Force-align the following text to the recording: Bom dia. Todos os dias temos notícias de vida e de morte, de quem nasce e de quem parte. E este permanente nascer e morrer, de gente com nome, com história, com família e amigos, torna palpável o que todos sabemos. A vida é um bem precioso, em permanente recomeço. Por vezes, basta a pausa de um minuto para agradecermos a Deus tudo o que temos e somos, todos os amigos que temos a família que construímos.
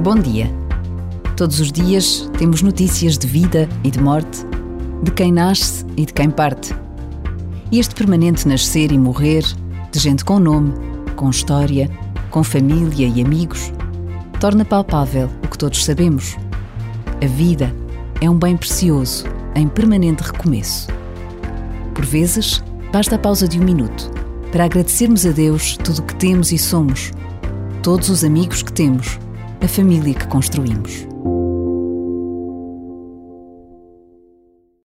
Bom 0.00 0.14
dia. 0.14 0.48
Todos 1.36 1.58
os 1.58 1.72
dias 1.72 2.30
temos 2.38 2.62
notícias 2.62 3.18
de 3.18 3.26
vida 3.26 3.68
e 3.82 3.90
de 3.90 4.00
morte, 4.00 4.46
de 5.02 5.10
quem 5.10 5.32
nasce 5.32 5.84
e 5.96 6.06
de 6.06 6.12
quem 6.12 6.30
parte. 6.30 6.72
E 7.72 7.80
este 7.80 7.96
permanente 7.96 8.46
nascer 8.46 8.92
e 8.92 8.96
morrer, 8.96 9.42
de 9.90 9.98
gente 9.98 10.24
com 10.24 10.38
nome, 10.38 10.72
com 11.16 11.28
história, 11.28 11.90
com 12.30 12.44
família 12.44 13.08
e 13.08 13.20
amigos, 13.20 13.72
torna 14.38 14.64
palpável 14.64 15.28
o 15.44 15.48
que 15.48 15.58
todos 15.58 15.84
sabemos. 15.84 16.36
A 17.20 17.26
vida 17.26 17.74
é 18.20 18.30
um 18.30 18.38
bem 18.38 18.56
precioso, 18.56 19.24
em 19.56 19.66
permanente 19.66 20.22
recomeço. 20.22 20.86
Por 21.92 22.06
vezes, 22.06 22.62
basta 22.92 23.16
a 23.16 23.18
pausa 23.18 23.48
de 23.48 23.58
um 23.58 23.64
minuto 23.64 24.12
para 24.52 24.64
agradecermos 24.64 25.26
a 25.26 25.30
Deus 25.30 25.76
tudo 25.76 25.98
o 25.98 26.04
que 26.04 26.14
temos 26.14 26.52
e 26.52 26.58
somos, 26.58 27.10
todos 27.82 28.08
os 28.10 28.22
amigos 28.22 28.62
que 28.62 28.72
temos 28.72 29.18
a 29.60 29.68
família 29.68 30.14
que 30.14 30.28
construímos. 30.28 31.06